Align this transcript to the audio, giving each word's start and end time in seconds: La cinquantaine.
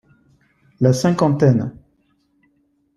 La 0.79 0.93
cinquantaine. 0.93 1.71